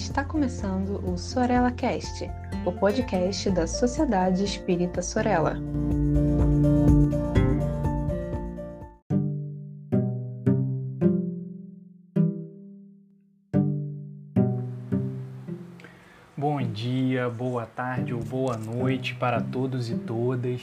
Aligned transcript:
Está 0.00 0.24
começando 0.24 0.98
o 1.06 1.16
Sorella 1.16 1.70
Cast, 1.70 2.28
o 2.64 2.72
podcast 2.72 3.50
da 3.50 3.66
Sociedade 3.66 4.42
Espírita 4.42 5.02
Sorella. 5.02 5.56
Bom 16.34 16.62
dia, 16.62 17.28
boa 17.28 17.66
tarde 17.66 18.14
ou 18.14 18.24
boa 18.24 18.56
noite 18.56 19.14
para 19.14 19.40
todos 19.40 19.90
e 19.90 19.96
todas. 19.96 20.62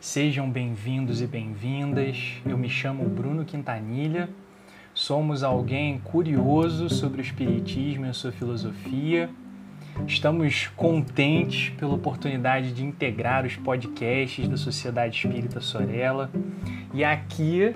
Sejam 0.00 0.50
bem-vindos 0.50 1.22
e 1.22 1.26
bem-vindas. 1.26 2.42
Eu 2.44 2.58
me 2.58 2.68
chamo 2.68 3.08
Bruno 3.08 3.44
Quintanilha 3.44 4.28
somos 5.06 5.44
alguém 5.44 6.00
curioso 6.00 6.90
sobre 6.90 7.20
o 7.20 7.22
Espiritismo 7.22 8.06
e 8.06 8.08
a 8.08 8.12
sua 8.12 8.32
filosofia. 8.32 9.30
Estamos 10.04 10.66
contentes 10.74 11.68
pela 11.78 11.94
oportunidade 11.94 12.72
de 12.72 12.84
integrar 12.84 13.46
os 13.46 13.54
podcasts 13.54 14.48
da 14.48 14.56
Sociedade 14.56 15.14
Espírita 15.14 15.60
Sorella 15.60 16.28
e 16.92 17.04
aqui 17.04 17.72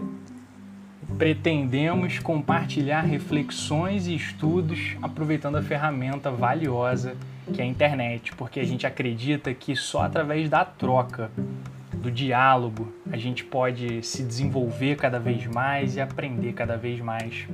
pretendemos 1.16 2.18
compartilhar 2.18 3.02
reflexões 3.02 4.08
e 4.08 4.16
estudos 4.16 4.96
aproveitando 5.00 5.54
a 5.54 5.62
ferramenta 5.62 6.32
valiosa 6.32 7.14
que 7.54 7.60
é 7.60 7.64
a 7.64 7.66
internet, 7.66 8.34
porque 8.34 8.58
a 8.58 8.64
gente 8.64 8.88
acredita 8.88 9.54
que 9.54 9.76
só 9.76 10.02
através 10.02 10.48
da 10.48 10.64
troca 10.64 11.30
do 12.00 12.10
diálogo, 12.10 12.92
a 13.10 13.16
gente 13.16 13.44
pode 13.44 14.02
se 14.02 14.22
desenvolver 14.22 14.96
cada 14.96 15.18
vez 15.18 15.46
mais 15.46 15.96
e 15.96 16.00
aprender 16.00 16.52
cada 16.54 16.76
vez 16.76 17.00
mais. 17.00 17.46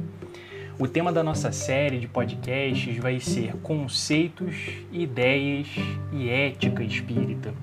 O 0.79 0.87
tema 0.87 1.11
da 1.13 1.23
nossa 1.23 1.51
série 1.53 1.99
de 1.99 2.07
podcasts 2.07 2.97
vai 2.99 3.19
ser 3.19 3.55
conceitos, 3.63 4.55
ideias 4.93 5.69
e 6.13 6.29
ética 6.29 6.85
espírita. 6.85 7.55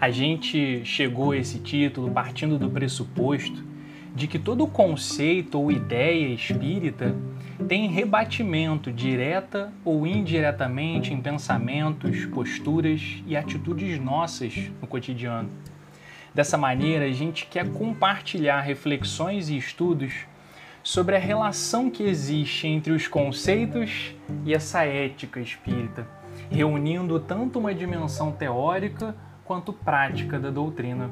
A 0.00 0.10
gente 0.10 0.84
chegou 0.84 1.32
a 1.32 1.36
esse 1.36 1.58
título 1.58 2.10
partindo 2.10 2.58
do 2.58 2.68
pressuposto 2.68 3.62
de 4.16 4.26
que 4.26 4.38
todo 4.38 4.66
conceito 4.66 5.60
ou 5.60 5.70
ideia 5.70 6.28
espírita 6.32 7.14
tem 7.68 7.86
rebatimento 7.86 8.90
direta 8.90 9.70
ou 9.84 10.06
indiretamente 10.06 11.12
em 11.12 11.20
pensamentos, 11.20 12.24
posturas 12.24 13.22
e 13.26 13.36
atitudes 13.36 14.00
nossas 14.00 14.70
no 14.80 14.86
cotidiano. 14.86 15.50
Dessa 16.34 16.56
maneira, 16.56 17.04
a 17.04 17.12
gente 17.12 17.44
quer 17.44 17.68
compartilhar 17.68 18.62
reflexões 18.62 19.50
e 19.50 19.58
estudos 19.58 20.26
sobre 20.82 21.14
a 21.14 21.18
relação 21.18 21.90
que 21.90 22.02
existe 22.02 22.66
entre 22.66 22.94
os 22.94 23.06
conceitos 23.06 24.14
e 24.46 24.54
essa 24.54 24.82
ética 24.84 25.40
espírita, 25.40 26.08
reunindo 26.50 27.20
tanto 27.20 27.58
uma 27.58 27.74
dimensão 27.74 28.32
teórica 28.32 29.14
quanto 29.44 29.74
prática 29.74 30.38
da 30.38 30.48
doutrina. 30.48 31.10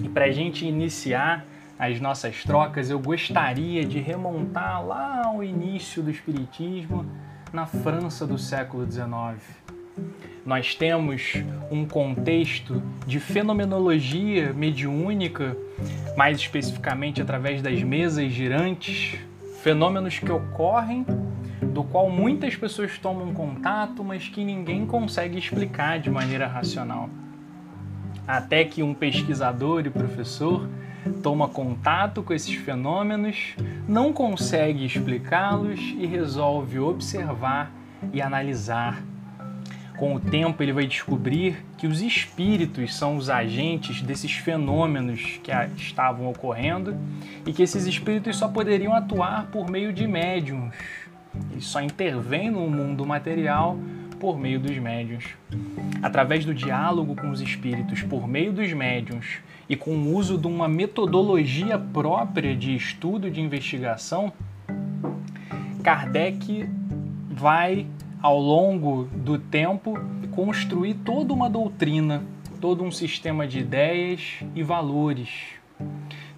E 0.00 0.08
para 0.08 0.26
a 0.26 0.30
gente 0.30 0.64
iniciar 0.64 1.44
as 1.78 2.00
nossas 2.00 2.42
trocas, 2.42 2.88
eu 2.88 2.98
gostaria 2.98 3.84
de 3.84 3.98
remontar 3.98 4.84
lá 4.84 5.26
ao 5.26 5.44
início 5.44 6.02
do 6.02 6.10
Espiritismo, 6.10 7.04
na 7.52 7.66
França 7.66 8.26
do 8.26 8.38
século 8.38 8.90
XIX. 8.90 9.42
Nós 10.44 10.74
temos 10.74 11.34
um 11.70 11.84
contexto 11.84 12.82
de 13.06 13.18
fenomenologia 13.18 14.52
mediúnica, 14.52 15.56
mais 16.16 16.38
especificamente 16.38 17.20
através 17.20 17.60
das 17.60 17.82
mesas 17.82 18.32
girantes, 18.32 19.18
fenômenos 19.62 20.18
que 20.18 20.30
ocorrem, 20.30 21.04
do 21.62 21.84
qual 21.84 22.08
muitas 22.08 22.54
pessoas 22.56 22.96
tomam 22.98 23.34
contato, 23.34 24.02
mas 24.04 24.28
que 24.28 24.44
ninguém 24.44 24.86
consegue 24.86 25.38
explicar 25.38 25.98
de 25.98 26.10
maneira 26.10 26.46
racional. 26.46 27.10
Até 28.26 28.64
que 28.64 28.82
um 28.82 28.92
pesquisador 28.92 29.86
e 29.86 29.90
professor 29.90 30.68
toma 31.22 31.48
contato 31.48 32.22
com 32.22 32.34
esses 32.34 32.54
fenômenos, 32.54 33.54
não 33.88 34.12
consegue 34.12 34.84
explicá-los 34.84 35.78
e 35.96 36.06
resolve 36.06 36.78
observar 36.78 37.70
e 38.12 38.20
analisar. 38.20 39.02
Com 39.96 40.14
o 40.14 40.20
tempo, 40.20 40.62
ele 40.62 40.72
vai 40.72 40.86
descobrir 40.86 41.64
que 41.78 41.86
os 41.86 42.02
espíritos 42.02 42.94
são 42.94 43.16
os 43.16 43.30
agentes 43.30 44.02
desses 44.02 44.32
fenômenos 44.32 45.40
que 45.42 45.50
estavam 45.76 46.28
ocorrendo 46.28 46.94
e 47.46 47.52
que 47.52 47.62
esses 47.62 47.86
espíritos 47.86 48.36
só 48.36 48.46
poderiam 48.46 48.92
atuar 48.92 49.46
por 49.46 49.70
meio 49.70 49.92
de 49.92 50.06
médiums. 50.06 50.74
Eles 51.50 51.66
só 51.66 51.80
intervêm 51.80 52.50
no 52.50 52.68
mundo 52.68 53.06
material 53.06 53.78
por 54.16 54.38
meio 54.38 54.58
dos 54.58 54.76
médiums. 54.78 55.24
Através 56.02 56.44
do 56.44 56.54
diálogo 56.54 57.14
com 57.14 57.30
os 57.30 57.40
espíritos 57.40 58.02
por 58.02 58.26
meio 58.26 58.52
dos 58.52 58.72
médiums 58.72 59.38
e 59.68 59.76
com 59.76 59.90
o 59.90 60.14
uso 60.14 60.38
de 60.38 60.46
uma 60.46 60.68
metodologia 60.68 61.78
própria 61.78 62.56
de 62.56 62.74
estudo 62.74 63.30
de 63.30 63.40
investigação, 63.40 64.32
Kardec 65.82 66.68
vai, 67.30 67.86
ao 68.20 68.40
longo 68.40 69.04
do 69.04 69.38
tempo, 69.38 69.98
construir 70.32 70.94
toda 70.94 71.32
uma 71.32 71.48
doutrina, 71.48 72.24
todo 72.60 72.82
um 72.82 72.90
sistema 72.90 73.46
de 73.46 73.60
ideias 73.60 74.40
e 74.54 74.62
valores. 74.62 75.28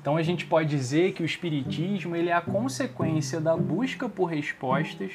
Então 0.00 0.16
a 0.16 0.22
gente 0.22 0.46
pode 0.46 0.68
dizer 0.68 1.12
que 1.12 1.22
o 1.22 1.26
espiritismo 1.26 2.16
ele 2.16 2.30
é 2.30 2.32
a 2.32 2.40
consequência 2.40 3.40
da 3.40 3.56
busca 3.56 4.08
por 4.08 4.26
respostas 4.26 5.12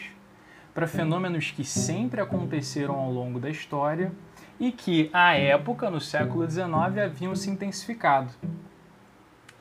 para 0.74 0.88
fenômenos 0.88 1.52
que 1.52 1.64
sempre 1.64 2.20
aconteceram 2.20 2.96
ao 2.96 3.12
longo 3.12 3.40
da 3.40 3.50
história 3.50 4.12
e 4.60 4.72
que, 4.72 5.10
à 5.14 5.36
época, 5.36 5.90
no 5.90 6.00
século 6.00 6.50
XIX, 6.50 6.66
haviam 7.04 7.36
se 7.36 7.50
intensificado. 7.50 8.30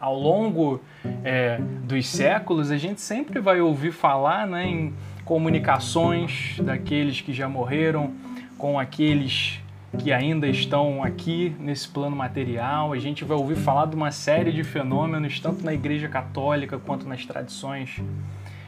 Ao 0.00 0.18
longo 0.18 0.80
é, 1.22 1.58
dos 1.84 2.08
séculos, 2.08 2.70
a 2.70 2.76
gente 2.76 3.00
sempre 3.00 3.40
vai 3.40 3.60
ouvir 3.60 3.92
falar 3.92 4.46
né, 4.46 4.66
em 4.66 4.94
comunicações 5.24 6.58
daqueles 6.60 7.20
que 7.20 7.32
já 7.32 7.48
morreram 7.48 8.12
com 8.58 8.78
aqueles 8.78 9.60
que 9.98 10.12
ainda 10.12 10.48
estão 10.48 11.04
aqui 11.04 11.54
nesse 11.58 11.88
plano 11.88 12.16
material. 12.16 12.92
A 12.92 12.98
gente 12.98 13.24
vai 13.24 13.36
ouvir 13.36 13.56
falar 13.56 13.86
de 13.86 13.94
uma 13.94 14.10
série 14.10 14.50
de 14.52 14.64
fenômenos, 14.64 15.38
tanto 15.38 15.64
na 15.64 15.74
Igreja 15.74 16.08
Católica 16.08 16.78
quanto 16.78 17.06
nas 17.06 17.24
tradições 17.26 18.00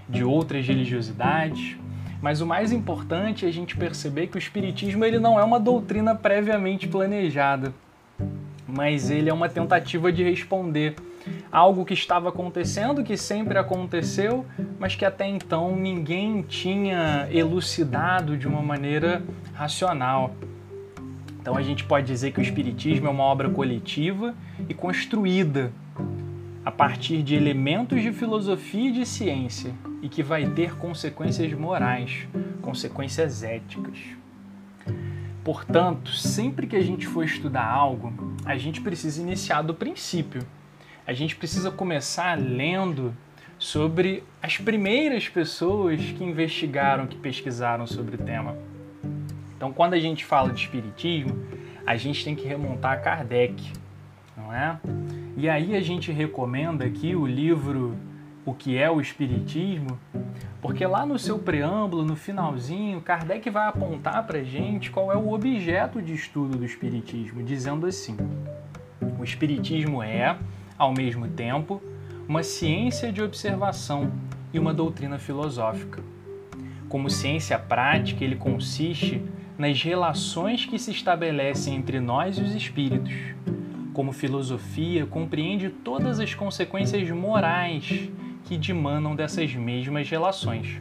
de 0.09 0.23
outras 0.23 0.67
religiosidades. 0.67 1.77
Mas 2.25 2.41
o 2.41 2.47
mais 2.47 2.73
importante 2.73 3.45
é 3.45 3.49
a 3.51 3.53
gente 3.53 3.77
perceber 3.77 4.29
que 4.29 4.37
o 4.37 4.39
espiritismo 4.39 5.05
ele 5.05 5.19
não 5.19 5.39
é 5.39 5.45
uma 5.45 5.61
doutrina 5.61 6.15
previamente 6.15 6.89
planejada, 6.89 7.75
mas 8.67 9.11
ele 9.11 9.29
é 9.29 9.35
uma 9.35 9.47
tentativa 9.47 10.11
de 10.11 10.25
responder 10.25 10.97
algo 11.53 11.85
que 11.85 11.93
estava 11.93 12.31
acontecendo, 12.31 13.05
que 13.05 13.15
sempre 13.15 13.59
aconteceu, 13.59 14.47
mas 14.79 14.97
que 14.97 15.05
até 15.05 15.29
então 15.29 15.77
ninguém 15.77 16.41
tinha 16.41 17.29
elucidado 17.31 18.39
de 18.39 18.49
uma 18.49 18.63
maneira 18.63 19.23
racional. 19.53 20.35
Então 21.39 21.59
a 21.59 21.63
gente 21.63 21.85
pode 21.85 22.07
dizer 22.07 22.33
que 22.33 22.41
o 22.41 22.43
espiritismo 22.43 23.07
é 23.07 23.11
uma 23.11 23.25
obra 23.25 23.51
coletiva 23.51 24.35
e 24.67 24.73
construída 24.73 25.71
a 26.65 26.71
partir 26.71 27.23
de 27.23 27.35
elementos 27.35 28.01
de 28.01 28.11
filosofia 28.15 28.89
e 28.89 28.93
de 28.93 29.05
ciência 29.05 29.75
e 30.05 30.09
que 30.11 30.23
vai 30.23 30.47
ter 30.51 30.77
consequências 30.77 31.51
morais, 31.55 32.29
consequências 32.61 33.43
éticas. 33.43 33.97
Portanto, 35.43 36.11
sempre 36.11 36.67
que 36.67 36.77
a 36.77 36.83
gente 36.83 37.07
for 37.07 37.25
estudar 37.25 37.67
algo, 37.67 38.13
a 38.45 38.55
gente 38.59 38.83
precisa 38.83 39.23
iniciar 39.23 39.63
do 39.63 39.73
princípio. 39.73 40.43
A 41.07 41.15
gente 41.15 41.35
precisa 41.35 41.71
começar 41.71 42.39
lendo 42.39 43.17
sobre 43.59 44.23
as 44.43 44.59
primeiras 44.59 45.27
pessoas 45.27 45.99
que 46.03 46.23
investigaram, 46.23 47.07
que 47.07 47.17
pesquisaram 47.17 47.87
sobre 47.87 48.17
o 48.17 48.19
tema. 48.19 48.59
Então, 49.57 49.73
quando 49.73 49.95
a 49.95 49.99
gente 49.99 50.23
fala 50.23 50.53
de 50.53 50.61
espiritismo, 50.61 51.35
a 51.87 51.97
gente 51.97 52.23
tem 52.23 52.37
que 52.37 52.47
remontar 52.47 52.93
a 52.93 52.97
Kardec, 52.99 53.73
não 54.37 54.53
é? 54.53 54.79
E 55.35 55.49
aí 55.49 55.75
a 55.75 55.81
gente 55.81 56.13
recomenda 56.13 56.85
aqui 56.85 57.17
o 57.17 57.27
livro 57.27 57.97
O 58.47 58.53
que 58.53 58.77
é 58.77 58.91
o 58.91 59.01
Espiritismo, 59.01 59.99
porque 60.61 60.87
lá 60.87 61.07
no 61.07 61.19
seu 61.19 61.39
preâmbulo, 61.39 62.05
no 62.05 62.15
finalzinho, 62.15 63.01
Kardec 63.01 63.49
vai 63.49 63.69
apontar 63.69 64.27
para 64.27 64.45
gente 64.45 64.91
qual 64.91 65.11
é 65.11 65.17
o 65.17 65.33
objeto 65.33 66.03
de 66.03 66.13
estudo 66.13 66.59
do 66.59 66.65
Espiritismo, 66.65 67.43
dizendo 67.43 67.87
assim: 67.87 68.17
o 69.19 69.25
Espiritismo 69.25 70.03
é, 70.03 70.37
ao 70.77 70.93
mesmo 70.93 71.27
tempo, 71.27 71.83
uma 72.29 72.43
ciência 72.43 73.11
de 73.11 73.23
observação 73.23 74.13
e 74.53 74.59
uma 74.59 74.75
doutrina 74.75 75.19
filosófica. 75.19 76.03
Como 76.89 77.09
ciência 77.09 77.59
prática, 77.59 78.23
ele 78.23 78.37
consiste 78.37 79.23
nas 79.57 79.83
relações 79.83 80.67
que 80.67 80.79
se 80.79 80.91
estabelecem 80.91 81.77
entre 81.77 81.99
nós 81.99 82.37
e 82.37 82.43
os 82.43 82.55
espíritos 82.55 83.15
como 83.95 84.13
filosofia, 84.13 85.07
compreende 85.07 85.71
todas 85.71 86.19
as 86.19 86.35
consequências 86.35 87.09
morais 87.11 88.11
que 88.45 88.57
dimanam 88.57 89.17
dessas 89.17 89.55
mesmas 89.55 90.09
relações. 90.09 90.81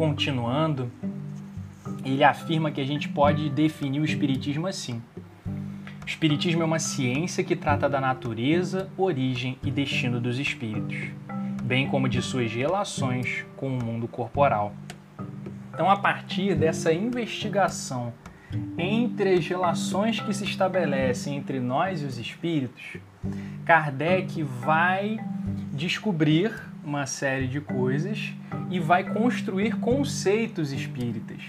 continuando, 0.00 0.90
ele 2.02 2.24
afirma 2.24 2.70
que 2.70 2.80
a 2.80 2.86
gente 2.86 3.06
pode 3.06 3.50
definir 3.50 4.00
o 4.00 4.04
Espiritismo 4.06 4.66
assim. 4.66 5.02
O 6.02 6.06
Espiritismo 6.06 6.62
é 6.62 6.64
uma 6.64 6.78
ciência 6.78 7.44
que 7.44 7.54
trata 7.54 7.86
da 7.86 8.00
natureza, 8.00 8.88
origem 8.96 9.58
e 9.62 9.70
destino 9.70 10.18
dos 10.18 10.38
espíritos, 10.38 10.96
bem 11.62 11.86
como 11.86 12.08
de 12.08 12.22
suas 12.22 12.50
relações 12.50 13.44
com 13.58 13.68
o 13.68 13.84
mundo 13.84 14.08
corporal. 14.08 14.72
Então, 15.74 15.90
a 15.90 15.98
partir 15.98 16.54
dessa 16.54 16.94
investigação 16.94 18.10
entre 18.78 19.34
as 19.34 19.46
relações 19.46 20.18
que 20.18 20.32
se 20.32 20.44
estabelecem 20.44 21.36
entre 21.36 21.60
nós 21.60 22.00
e 22.00 22.06
os 22.06 22.16
espíritos, 22.16 22.96
Kardec 23.64 24.42
vai 24.42 25.18
descobrir 25.72 26.52
uma 26.84 27.06
série 27.06 27.46
de 27.46 27.60
coisas 27.60 28.32
e 28.70 28.80
vai 28.80 29.04
construir 29.12 29.76
conceitos 29.76 30.72
espíritas. 30.72 31.42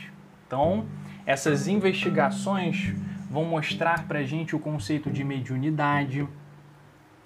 Então, 0.46 0.86
essas 1.26 1.68
investigações 1.68 2.94
vão 3.30 3.46
mostrar 3.46 4.06
para 4.08 4.20
a 4.20 4.24
gente 4.24 4.56
o 4.56 4.60
conceito 4.60 5.10
de 5.10 5.24
mediunidade, 5.24 6.28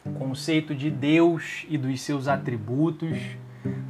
o 0.06 0.12
conceito 0.12 0.76
de 0.76 0.92
Deus 0.92 1.66
e 1.68 1.78
dos 1.78 2.00
seus 2.02 2.28
atributos, 2.28 3.18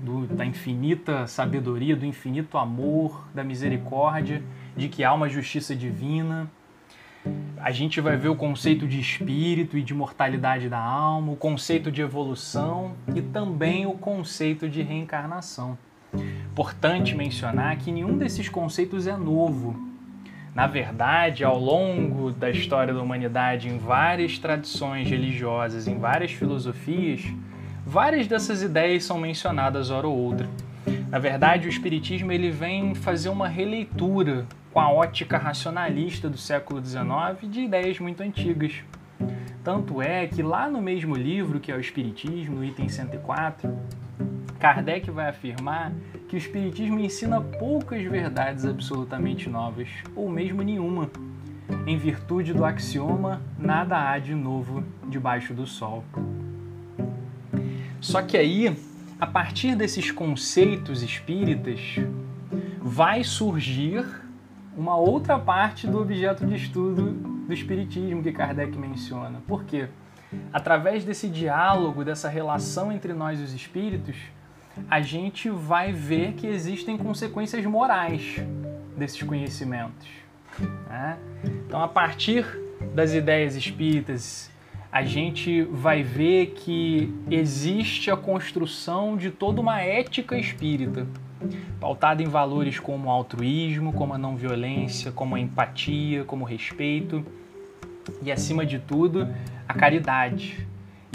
do, 0.02 0.26
da 0.26 0.46
infinita 0.46 1.28
sabedoria, 1.28 1.96
do 1.96 2.06
infinito 2.06 2.58
amor, 2.58 3.28
da 3.34 3.44
misericórdia, 3.44 4.42
de 4.78 4.88
que 4.88 5.04
há 5.04 5.14
uma 5.14 5.28
justiça 5.28 5.76
divina. 5.76 6.50
A 7.58 7.72
gente 7.72 8.00
vai 8.00 8.16
ver 8.16 8.30
o 8.30 8.36
conceito 8.36 8.88
de 8.88 9.00
espírito 9.00 9.78
e 9.78 9.82
de 9.82 9.94
mortalidade 9.94 10.70
da 10.70 10.80
alma, 10.80 11.32
o 11.32 11.36
conceito 11.36 11.92
de 11.92 12.02
evolução 12.02 12.94
e 13.16 13.22
também 13.22 13.88
o 13.88 13.94
conceito 13.94 14.70
de 14.70 14.84
reencarnação. 14.84 15.78
Importante 16.14 17.16
mencionar 17.16 17.76
que 17.78 17.92
nenhum 17.92 18.18
desses 18.18 18.48
conceitos 18.48 19.08
é 19.08 19.18
novo. 19.18 19.76
Na 20.54 20.68
verdade, 20.68 21.44
ao 21.44 21.60
longo 21.60 22.32
da 22.32 22.50
história 22.50 22.94
da 22.94 23.02
humanidade, 23.02 23.68
em 23.68 23.78
várias 23.78 24.40
tradições 24.40 25.10
religiosas, 25.10 25.88
em 25.88 25.98
várias 25.98 26.32
filosofias, 26.32 27.26
várias 27.86 28.26
dessas 28.26 28.62
ideias 28.62 29.04
são 29.04 29.18
mencionadas 29.18 29.90
hora 29.90 30.08
ou 30.08 30.16
outra. 30.16 30.48
Na 31.16 31.20
verdade, 31.20 31.66
o 31.66 31.70
espiritismo 31.70 32.30
ele 32.30 32.52
vem 32.52 32.94
fazer 32.94 33.30
uma 33.30 33.48
releitura 33.48 34.46
com 34.74 34.82
a 34.82 34.92
ótica 34.92 35.38
racionalista 35.38 36.30
do 36.30 36.38
século 36.38 36.84
XIX 36.84 37.50
de 37.50 37.62
ideias 37.62 37.98
muito 38.02 38.22
antigas. 38.22 38.84
Tanto 39.64 40.02
é 40.02 40.28
que 40.28 40.44
lá 40.44 40.70
no 40.70 40.82
mesmo 40.82 41.16
livro, 41.16 41.62
que 41.62 41.72
é 41.72 41.76
o 41.78 41.80
Espiritismo, 41.80 42.58
no 42.58 42.66
item 42.66 42.90
104, 42.90 43.74
Kardec 44.60 45.10
vai 45.10 45.30
afirmar 45.30 45.94
que 46.28 46.36
o 46.36 46.38
Espiritismo 46.38 47.00
ensina 47.00 47.40
poucas 47.40 48.04
verdades 48.04 48.66
absolutamente 48.66 49.50
novas, 49.50 49.88
ou 50.18 50.30
mesmo 50.30 50.62
nenhuma, 50.64 51.10
em 51.88 51.98
virtude 51.98 52.52
do 52.52 52.66
axioma 52.66 53.42
nada 53.58 54.12
há 54.12 54.20
de 54.20 54.36
novo 54.36 54.84
debaixo 55.08 55.54
do 55.54 55.66
sol. 55.66 56.04
Só 58.02 58.22
que 58.22 58.36
aí, 58.36 58.76
a 59.20 59.26
partir 59.26 59.76
desses 59.76 60.12
conceitos 60.12 61.02
espíritas, 61.02 61.80
vai 62.82 63.24
surgir 63.24 64.06
uma 64.76 64.98
outra 64.98 65.40
parte 65.40 65.88
do 65.88 66.02
objeto 66.02 66.46
de 66.46 66.56
estudo 66.56 67.12
do 67.48 67.54
Espiritismo 67.54 68.22
que 68.22 68.32
Kardec 68.32 68.78
menciona. 68.78 69.42
Por 69.48 69.64
quê? 69.64 69.88
Através 70.52 71.06
desse 71.06 71.30
diálogo, 71.30 72.04
dessa 72.04 72.28
relação 72.28 72.92
entre 72.92 73.14
nós 73.14 73.40
e 73.40 73.44
os 73.44 73.54
espíritos, 73.54 74.18
a 74.90 75.02
gente 75.02 75.50
vai 75.50 75.94
ver 75.94 76.34
que 76.34 76.46
existem 76.46 76.98
consequências 76.98 77.66
morais 77.66 78.42
desses 78.98 79.22
conhecimentos. 79.24 80.08
Né? 80.90 81.18
Então, 81.66 81.82
a 81.82 81.88
partir 81.88 82.46
das 82.94 83.14
ideias 83.14 83.56
espíritas, 83.56 84.52
a 84.92 85.04
gente 85.04 85.64
vai 85.64 86.04
ver 86.04 86.54
que 86.56 87.14
existe 87.30 88.10
a 88.10 88.18
construção 88.18 89.18
de 89.18 89.30
toda 89.32 89.60
uma 89.60 89.82
ética 89.82 90.38
espírita, 90.38 91.08
pautada 91.80 92.24
em 92.24 92.28
valores 92.28 92.80
como 92.80 93.08
o 93.08 93.12
altruísmo, 93.12 93.94
como 93.94 94.14
a 94.14 94.18
não 94.18 94.36
violência, 94.36 95.12
como 95.12 95.36
a 95.36 95.40
empatia, 95.40 96.24
como 96.24 96.44
o 96.44 96.48
respeito 96.48 97.26
e, 98.22 98.32
acima 98.32 98.66
de 98.66 98.80
tudo, 98.80 99.28
a 99.68 99.74
caridade 99.74 100.66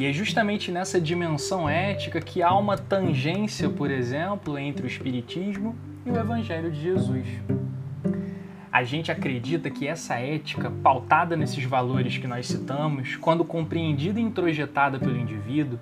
e 0.00 0.06
é 0.06 0.14
justamente 0.14 0.72
nessa 0.72 0.98
dimensão 0.98 1.68
ética 1.68 2.22
que 2.22 2.42
há 2.42 2.54
uma 2.54 2.78
tangência, 2.78 3.68
por 3.68 3.90
exemplo, 3.90 4.58
entre 4.58 4.86
o 4.86 4.86
Espiritismo 4.86 5.76
e 6.06 6.10
o 6.10 6.16
Evangelho 6.16 6.70
de 6.70 6.80
Jesus. 6.80 7.26
A 8.72 8.84
gente 8.84 9.10
acredita 9.10 9.68
que 9.68 9.88
essa 9.88 10.14
ética, 10.14 10.70
pautada 10.70 11.36
nesses 11.36 11.64
valores 11.64 12.18
que 12.18 12.28
nós 12.28 12.46
citamos, 12.46 13.16
quando 13.16 13.44
compreendida 13.44 14.20
e 14.20 14.22
introjetada 14.22 14.96
pelo 14.96 15.16
indivíduo, 15.16 15.76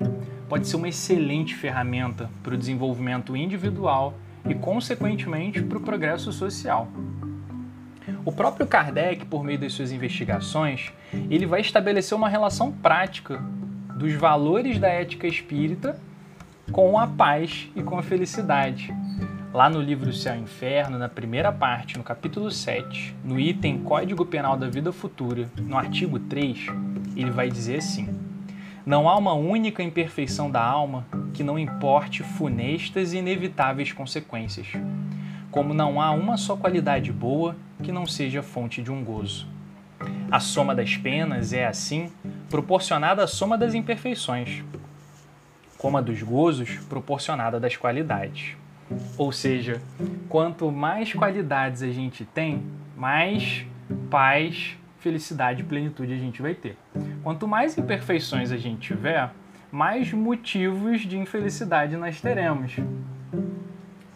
pode 0.49 0.67
ser 0.67 0.77
uma 0.77 0.89
excelente 0.89 1.55
ferramenta 1.55 2.31
para 2.43 2.55
o 2.55 2.57
desenvolvimento 2.57 3.37
individual 3.37 4.15
e, 4.49 4.55
consequentemente, 4.55 5.63
para 5.63 5.77
o 5.77 5.83
progresso 5.83 6.33
social. 6.33 6.89
O 8.25 8.33
próprio 8.33 8.67
Kardec, 8.67 9.27
por 9.27 9.45
meio 9.45 9.59
das 9.59 9.75
suas 9.75 9.93
investigações, 9.93 10.91
ele 11.31 11.45
vai 11.45 11.61
estabelecer 11.61 12.17
uma 12.17 12.29
relação 12.29 12.73
prática 12.73 13.37
dos 13.99 14.15
valores 14.15 14.79
da 14.79 14.89
ética 14.89 15.27
espírita 15.27 16.01
com 16.73 16.99
a 16.99 17.07
paz 17.07 17.69
e 17.77 17.83
com 17.83 17.99
a 17.99 18.03
felicidade. 18.03 18.95
Lá 19.53 19.71
no 19.71 19.81
livro 19.81 20.13
Céu 20.13 20.35
e 20.37 20.41
Inferno, 20.41 20.99
na 20.99 21.09
primeira 21.09 21.51
parte, 21.51 21.97
no 21.97 22.05
capítulo 22.05 22.51
7, 22.51 23.17
no 23.25 23.41
item 23.41 23.79
Código 23.79 24.27
Penal 24.27 24.59
da 24.59 24.69
Vida 24.69 24.93
Futura, 24.93 25.49
no 25.57 25.79
artigo 25.79 26.19
3, 26.19 26.67
ele 27.17 27.31
vai 27.31 27.49
dizer 27.49 27.79
assim: 27.79 28.09
Não 28.85 29.09
há 29.09 29.17
uma 29.17 29.33
única 29.33 29.83
imperfeição 29.83 30.51
da 30.51 30.63
alma 30.63 31.07
que 31.33 31.43
não 31.43 31.59
importe 31.59 32.23
funestas 32.23 33.15
e 33.15 33.19
inevitáveis 33.19 33.91
consequências, 33.91 34.69
como 35.51 35.73
não 35.73 35.99
há 35.99 36.11
uma 36.11 36.37
só 36.37 36.55
qualidade 36.55 37.11
boa 37.11 37.57
que 37.83 37.91
não 37.91 38.07
seja 38.07 38.43
fonte 38.43 38.83
de 38.83 38.93
um 38.93 39.03
gozo. 39.03 39.47
A 40.31 40.41
soma 40.41 40.75
das 40.75 40.95
penas 40.95 41.55
é, 41.55 41.67
assim, 41.67 42.13
proporcionada 42.51 43.25
à 43.25 43.27
soma 43.27 43.57
das 43.57 43.73
imperfeições, 43.73 44.63
como 45.79 45.97
a 45.97 46.03
dos 46.03 46.23
gozos 46.23 46.77
proporcionada 46.87 47.59
das 47.59 47.79
qualidades. 47.79 48.59
Ou 49.17 49.33
seja, 49.33 49.81
quanto 50.29 50.71
mais 50.71 51.13
qualidades 51.13 51.83
a 51.83 51.91
gente 51.91 52.25
tem, 52.25 52.63
mais 52.97 53.65
paz, 54.11 54.77
felicidade 54.99 55.63
e 55.63 55.65
plenitude 55.65 56.13
a 56.13 56.19
gente 56.19 56.43
vai 56.43 56.55
ter. 56.55 56.77
Quanto 57.23 57.47
mais 57.47 57.77
imperfeições 57.77 58.51
a 58.51 58.57
gente 58.57 58.81
tiver, 58.81 59.31
mais 59.71 60.13
motivos 60.13 61.03
de 61.03 61.19
infelicidade 61.19 61.97
nós 61.97 62.21
teremos. 62.21 62.77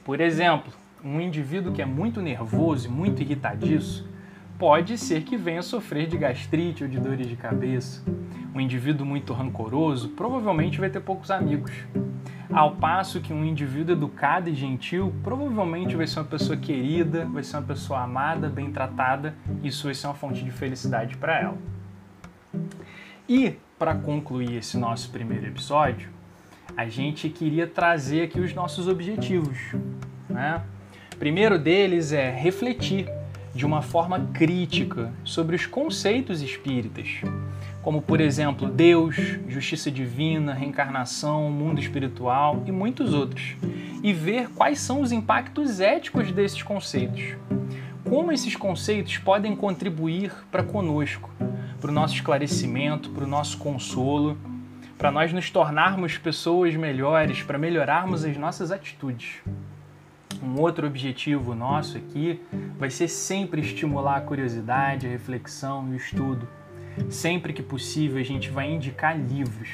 Por 0.04 0.20
exemplo, 0.20 0.72
um 1.04 1.20
indivíduo 1.20 1.72
que 1.72 1.82
é 1.82 1.86
muito 1.86 2.20
nervoso 2.20 2.88
e 2.88 2.90
muito 2.90 3.22
irritadiço, 3.22 4.08
pode 4.58 4.96
ser 4.96 5.22
que 5.22 5.36
venha 5.36 5.62
sofrer 5.62 6.06
de 6.06 6.16
gastrite 6.16 6.84
ou 6.84 6.88
de 6.88 6.98
dores 6.98 7.26
de 7.26 7.36
cabeça. 7.36 8.02
Um 8.54 8.60
indivíduo 8.60 9.06
muito 9.06 9.32
rancoroso 9.32 10.10
provavelmente 10.10 10.78
vai 10.78 10.88
ter 10.88 11.00
poucos 11.00 11.30
amigos. 11.30 11.72
Ao 12.52 12.76
passo 12.76 13.20
que 13.20 13.32
um 13.32 13.44
indivíduo 13.44 13.94
educado 13.94 14.50
e 14.50 14.54
gentil 14.54 15.12
provavelmente 15.22 15.96
vai 15.96 16.06
ser 16.06 16.20
uma 16.20 16.26
pessoa 16.26 16.56
querida, 16.56 17.24
vai 17.24 17.42
ser 17.42 17.56
uma 17.56 17.62
pessoa 17.62 18.00
amada, 18.00 18.48
bem 18.48 18.70
tratada, 18.70 19.34
isso 19.62 19.84
vai 19.84 19.94
ser 19.94 20.06
uma 20.06 20.14
fonte 20.14 20.44
de 20.44 20.50
felicidade 20.50 21.16
para 21.16 21.40
ela. 21.40 21.58
E 23.26 23.56
para 23.78 23.94
concluir 23.94 24.56
esse 24.56 24.76
nosso 24.76 25.10
primeiro 25.10 25.46
episódio, 25.46 26.10
a 26.76 26.86
gente 26.86 27.28
queria 27.30 27.66
trazer 27.66 28.24
aqui 28.24 28.38
os 28.38 28.54
nossos 28.54 28.86
objetivos. 28.86 29.58
Né? 30.28 30.62
Primeiro 31.18 31.58
deles 31.58 32.12
é 32.12 32.30
refletir 32.30 33.08
de 33.54 33.64
uma 33.64 33.80
forma 33.80 34.28
crítica 34.32 35.12
sobre 35.24 35.56
os 35.56 35.66
conceitos 35.66 36.42
espíritas, 36.42 37.22
como 37.82 38.00
por 38.00 38.20
exemplo 38.20 38.68
Deus, 38.68 39.16
justiça 39.48 39.90
divina, 39.90 40.54
reencarnação, 40.54 41.50
mundo 41.50 41.80
espiritual 41.80 42.62
e 42.64 42.72
muitos 42.72 43.12
outros, 43.12 43.56
e 44.02 44.12
ver 44.12 44.48
quais 44.50 44.78
são 44.78 45.00
os 45.00 45.12
impactos 45.12 45.80
éticos 45.80 46.30
desses 46.30 46.62
conceitos. 46.62 47.36
Como 48.08 48.32
esses 48.32 48.56
conceitos 48.56 49.18
podem 49.18 49.56
contribuir 49.56 50.32
para 50.50 50.62
conosco, 50.62 51.30
para 51.80 51.90
o 51.90 51.94
nosso 51.94 52.14
esclarecimento, 52.14 53.10
para 53.10 53.24
o 53.24 53.28
nosso 53.28 53.58
consolo, 53.58 54.38
para 54.96 55.10
nós 55.10 55.32
nos 55.32 55.50
tornarmos 55.50 56.16
pessoas 56.16 56.76
melhores, 56.76 57.42
para 57.42 57.58
melhorarmos 57.58 58.24
as 58.24 58.36
nossas 58.36 58.70
atitudes. 58.70 59.40
Um 60.40 60.60
outro 60.60 60.86
objetivo 60.86 61.54
nosso 61.54 61.96
aqui 61.96 62.40
vai 62.78 62.90
ser 62.90 63.08
sempre 63.08 63.60
estimular 63.60 64.16
a 64.16 64.20
curiosidade, 64.20 65.06
a 65.06 65.10
reflexão 65.10 65.88
e 65.88 65.92
o 65.92 65.96
estudo. 65.96 66.46
Sempre 67.10 67.52
que 67.52 67.62
possível, 67.62 68.20
a 68.20 68.24
gente 68.24 68.50
vai 68.50 68.70
indicar 68.70 69.18
livros. 69.18 69.68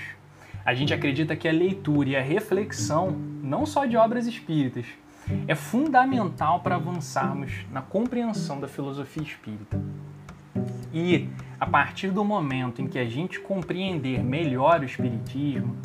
A 0.64 0.74
gente 0.74 0.92
acredita 0.92 1.34
que 1.34 1.48
a 1.48 1.52
leitura 1.52 2.10
e 2.10 2.16
a 2.16 2.22
reflexão, 2.22 3.10
não 3.42 3.64
só 3.64 3.86
de 3.86 3.96
obras 3.96 4.26
espíritas, 4.26 4.86
é 5.46 5.54
fundamental 5.54 6.60
para 6.60 6.76
avançarmos 6.76 7.66
na 7.72 7.82
compreensão 7.82 8.60
da 8.60 8.68
filosofia 8.68 9.22
espírita. 9.22 9.80
E 10.92 11.28
a 11.60 11.66
partir 11.66 12.10
do 12.10 12.24
momento 12.24 12.80
em 12.80 12.86
que 12.86 12.98
a 12.98 13.04
gente 13.04 13.40
compreender 13.40 14.22
melhor 14.22 14.80
o 14.80 14.84
espiritismo, 14.84 15.76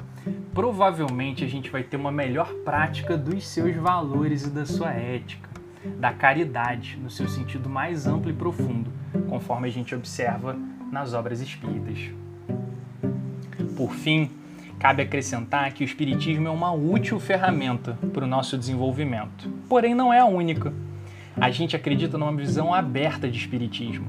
provavelmente 0.54 1.44
a 1.44 1.48
gente 1.48 1.70
vai 1.70 1.84
ter 1.84 1.98
uma 1.98 2.12
melhor 2.12 2.54
prática 2.66 3.18
dos 3.18 3.46
seus 3.48 3.76
valores 3.76 4.46
e 4.46 4.50
da 4.50 4.66
sua 4.66 4.92
ética, 4.92 5.50
da 5.98 6.14
caridade 6.14 6.98
no 7.02 7.10
seu 7.10 7.28
sentido 7.28 7.70
mais 7.70 8.08
amplo 8.08 8.30
e 8.30 8.34
profundo, 8.34 8.92
conforme 9.30 9.68
a 9.68 9.72
gente 9.72 9.94
observa 9.94 10.58
nas 10.94 11.14
obras 11.16 11.42
espíritas. 11.42 11.98
Por 13.76 13.94
fim, 13.94 14.30
cabe 14.78 15.02
acrescentar 15.02 15.74
que 15.74 15.84
o 15.84 15.86
Espiritismo 15.86 16.48
é 16.48 16.52
uma 16.52 16.72
útil 16.72 17.20
ferramenta 17.20 17.98
para 18.14 18.24
o 18.24 18.28
nosso 18.28 18.58
desenvolvimento, 18.58 19.50
porém 19.68 19.96
não 19.96 20.14
é 20.14 20.20
a 20.20 20.26
única. 20.26 20.72
A 21.36 21.50
gente 21.50 21.76
acredita 21.76 22.16
numa 22.16 22.32
visão 22.32 22.72
aberta 22.72 23.28
de 23.28 23.40
Espiritismo, 23.40 24.06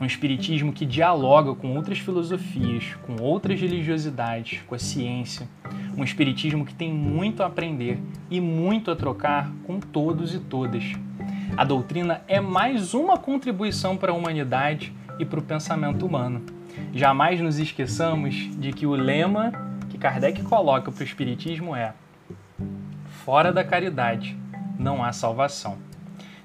um 0.00 0.06
Espiritismo 0.06 0.72
que 0.72 0.86
dialoga 0.86 1.54
com 1.54 1.76
outras 1.76 1.98
filosofias, 1.98 2.94
com 3.06 3.22
outras 3.22 3.60
religiosidades, 3.60 4.62
com 4.66 4.74
a 4.74 4.78
ciência, 4.78 5.46
um 5.94 6.02
Espiritismo 6.02 6.64
que 6.64 6.74
tem 6.74 6.90
muito 6.90 7.42
a 7.42 7.46
aprender 7.46 7.98
e 8.30 8.40
muito 8.40 8.90
a 8.90 8.96
trocar 8.96 9.52
com 9.64 9.78
todos 9.78 10.34
e 10.34 10.38
todas. 10.38 10.82
A 11.54 11.64
doutrina 11.64 12.22
é 12.26 12.40
mais 12.40 12.94
uma 12.94 13.18
contribuição 13.18 13.98
para 13.98 14.12
a 14.12 14.14
humanidade 14.14 14.94
e 15.22 15.24
para 15.24 15.40
o 15.40 15.42
pensamento 15.42 16.04
humano. 16.04 16.44
Jamais 16.92 17.40
nos 17.40 17.58
esqueçamos 17.58 18.34
de 18.58 18.72
que 18.72 18.86
o 18.86 18.92
lema 18.92 19.52
que 19.88 19.98
Kardec 19.98 20.42
coloca 20.42 20.90
para 20.90 21.00
o 21.00 21.04
Espiritismo 21.04 21.74
é: 21.74 21.94
fora 23.24 23.52
da 23.52 23.64
caridade 23.64 24.36
não 24.78 25.02
há 25.02 25.12
salvação. 25.12 25.78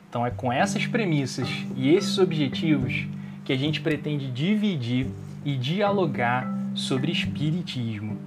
Então 0.10 0.26
é 0.26 0.32
com 0.32 0.52
essas 0.52 0.86
premissas 0.86 1.50
e 1.76 1.90
esses 1.90 2.18
objetivos 2.18 3.08
que 3.44 3.52
a 3.52 3.58
gente 3.58 3.82
pretende 3.82 4.32
dividir 4.32 5.08
e 5.44 5.56
dialogar 5.56 6.48
sobre 6.76 7.12
Espiritismo. 7.12 8.18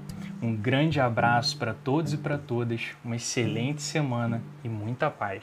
Um 0.42 0.56
grande 0.56 0.98
abraço 0.98 1.58
para 1.58 1.74
todos 1.74 2.14
e 2.14 2.16
para 2.16 2.38
todas, 2.38 2.80
uma 3.04 3.16
excelente 3.16 3.82
semana 3.82 4.42
e 4.64 4.68
muita 4.68 5.10
paz. 5.10 5.42